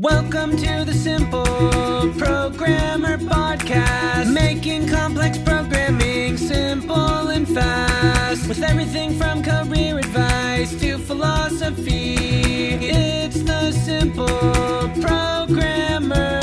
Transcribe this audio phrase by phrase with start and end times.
[0.00, 8.48] Welcome to the Simple Programmer Podcast, making complex programming simple and fast.
[8.48, 12.14] With everything from career advice to philosophy,
[12.80, 14.26] it's the Simple
[15.02, 16.40] Programmer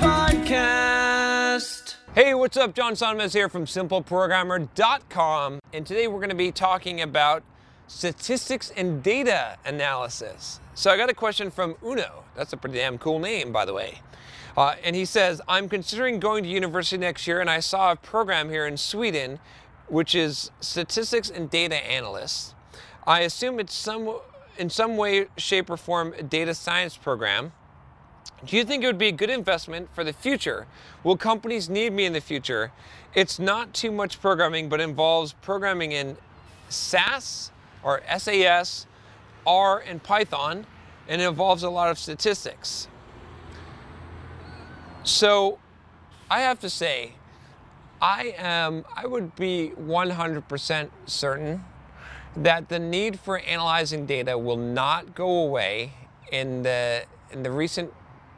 [0.00, 1.94] Podcast.
[2.12, 2.74] Hey, what's up?
[2.74, 7.44] John Sonmez here from SimpleProgrammer.com, and today we're going to be talking about
[7.88, 10.60] statistics and data analysis.
[10.74, 12.24] So I got a question from Uno.
[12.34, 14.00] That's a pretty damn cool name, by the way.
[14.56, 17.96] Uh, and he says, I'm considering going to university next year, and I saw a
[17.96, 19.38] program here in Sweden,
[19.88, 22.54] which is statistics and data analysts.
[23.06, 24.18] I assume it's some,
[24.58, 27.52] in some way, shape, or form a data science program.
[28.44, 30.66] Do you think it would be a good investment for the future?
[31.04, 32.72] Will companies need me in the future?
[33.14, 36.16] It's not too much programming, but involves programming in
[36.68, 37.50] SAS
[37.86, 38.84] or SAS,
[39.46, 40.66] R, and Python,
[41.08, 42.88] and it involves a lot of statistics.
[45.04, 45.60] So
[46.28, 47.12] I have to say,
[48.02, 51.64] I am I would be 100% certain
[52.36, 55.92] that the need for analyzing data will not go away
[56.30, 57.94] in the in the recent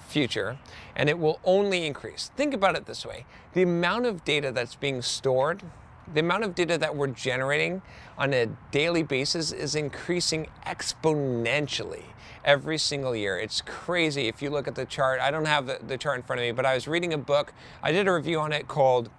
[0.06, 0.58] future
[0.94, 2.30] and it will only increase.
[2.36, 3.24] Think about it this way.
[3.54, 5.62] The amount of data that's being stored,
[6.12, 7.82] the amount of data that we're generating
[8.16, 12.04] on a daily basis is increasing exponentially
[12.44, 13.38] every single year.
[13.38, 15.20] It's crazy if you look at the chart.
[15.20, 17.18] I don't have the, the chart in front of me, but I was reading a
[17.18, 17.52] book.
[17.82, 19.10] I did a review on it called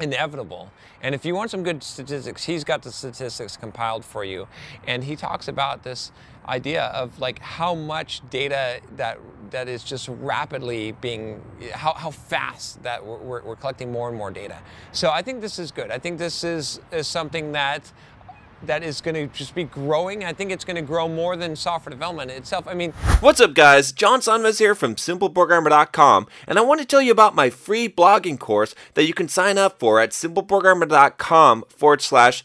[0.00, 0.70] inevitable.
[1.02, 4.48] And if you want some good statistics, he's got the statistics compiled for you.
[4.86, 6.12] And he talks about this
[6.48, 9.18] idea of like how much data that
[9.50, 14.30] that is just rapidly being how, how fast that we're, we're collecting more and more
[14.30, 14.58] data.
[14.92, 15.90] So I think this is good.
[15.90, 17.92] I think this is, is something that
[18.64, 20.24] that is going to just be growing.
[20.24, 22.66] I think it's going to grow more than software development itself.
[22.66, 23.92] I mean, What's up, guys?
[23.92, 28.38] John Sonmez here from SimpleProgrammer.com, and I want to tell you about my free blogging
[28.38, 32.44] course that you can sign up for at SimpleProgrammer.com forward slash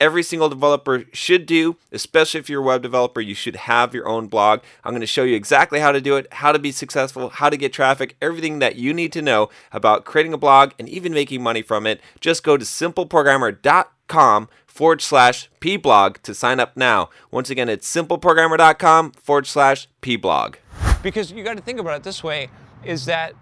[0.00, 4.08] every single developer should do, especially if you're a web developer, you should have your
[4.08, 4.60] own blog.
[4.84, 7.48] I'm going to show you exactly how to do it, how to be successful, how
[7.50, 11.12] to get traffic, everything that you need to know about creating a blog and even
[11.12, 12.00] making money from it.
[12.20, 17.08] Just go to simpleprogrammer.com forward slash pblog to sign up now.
[17.30, 20.56] Once again, it's simpleprogrammer.com forward slash pblog.
[21.02, 22.48] because you got to think about it this way
[22.84, 23.34] is that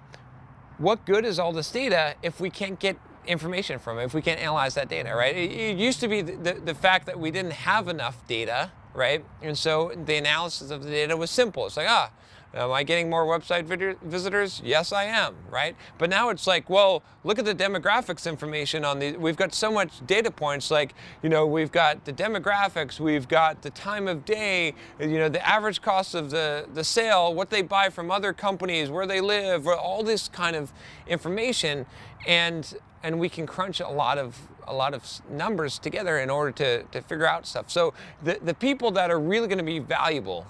[0.78, 2.96] what good is all this data if we can't get
[3.26, 5.36] information from it, if we can't analyze that data, right?
[5.36, 8.70] It, it used to be the, the, the fact that we didn't have enough data,
[8.94, 9.24] right?
[9.42, 11.66] And so the analysis of the data was simple.
[11.66, 12.10] It's like, ah,
[12.54, 13.64] Am I getting more website
[14.02, 14.60] visitors?
[14.62, 15.74] Yes, I am, right?
[15.96, 19.16] But now it's like, well, look at the demographics information on the.
[19.16, 20.70] We've got so much data points.
[20.70, 25.30] Like, you know, we've got the demographics, we've got the time of day, you know,
[25.30, 29.22] the average cost of the the sale, what they buy from other companies, where they
[29.22, 30.74] live, all this kind of
[31.06, 31.86] information,
[32.26, 34.36] and and we can crunch a lot of
[34.66, 37.70] a lot of numbers together in order to to figure out stuff.
[37.70, 40.46] So the the people that are really going to be valuable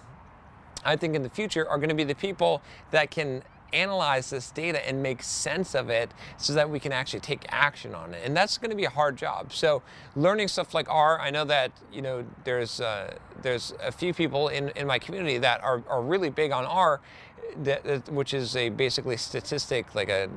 [0.84, 4.50] I think in the future are going to be the people that can analyze this
[4.50, 8.22] data and make sense of it so that we can actually take action on it.
[8.24, 9.52] And that's going to be a hard job.
[9.52, 9.82] So
[10.14, 14.48] learning stuff like r i know that you know there's uh, there's a few people
[14.48, 17.00] in, in my community that are, are really big on r
[17.62, 20.28] that, which is a basically statistic, like a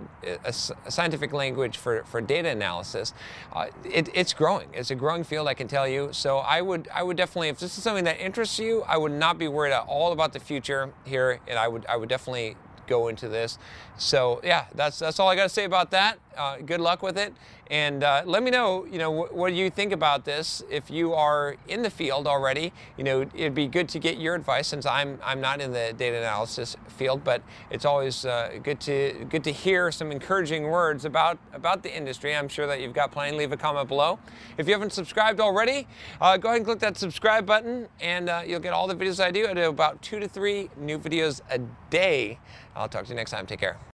[0.52, 3.14] scientific language for, for data analysis.
[3.53, 4.70] Uh, it, it's growing.
[4.74, 6.09] It's a growing field, I can tell you.
[6.12, 9.12] So I would I would definitely, if this is something that interests you, I would
[9.12, 12.56] not be worried at all about the future here, and I would I would definitely
[12.88, 13.58] go into this.
[13.97, 16.20] So yeah, that's that's all I got to say about that.
[16.35, 17.34] Uh, good luck with it,
[17.72, 20.62] and uh, let me know, you know, wh- what you think about this.
[20.69, 24.35] If you are in the field already, you know, it'd be good to get your
[24.35, 28.79] advice since I'm I'm not in the data analysis field, but it's always uh, good
[28.82, 32.35] to good to hear some encouraging words about about the industry.
[32.35, 33.37] I'm sure that you've got plenty.
[33.37, 34.20] Leave a comment below.
[34.58, 35.87] If you haven't subscribed already,
[36.20, 39.23] uh, go ahead and click that subscribe button, and uh, you'll get all the videos
[39.23, 39.47] I do.
[39.47, 41.59] I do about two to three new videos a
[41.90, 42.40] day.
[42.76, 43.46] I'll talk to you next time.
[43.46, 43.85] Take care.